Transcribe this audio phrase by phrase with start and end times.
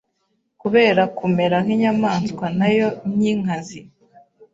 [0.61, 3.79] kubera kumera nk’inyamaswa nayo nyinkazi